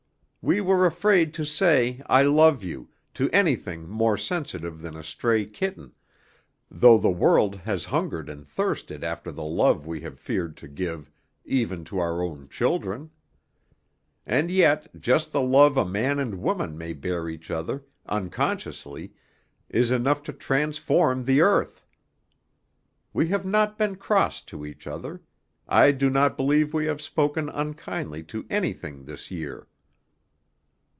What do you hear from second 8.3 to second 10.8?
thirsted after the love we have feared to